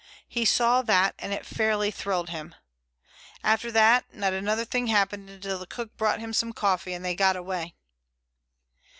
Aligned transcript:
He 0.27 0.45
saw 0.45 0.81
that, 0.81 1.13
and 1.19 1.31
it 1.31 1.45
fairly 1.45 1.91
thrilled 1.91 2.29
him. 2.29 2.55
After 3.43 3.71
that 3.71 4.11
not 4.11 4.33
another 4.33 4.65
thing 4.65 4.87
happened 4.87 5.29
until 5.29 5.59
the 5.59 5.67
cook 5.67 5.95
brought 5.95 6.19
him 6.19 6.33
some 6.33 6.53
coffee 6.53 6.93
and 6.93 7.05
they 7.05 7.13
got 7.13 7.35
away." 7.35 7.75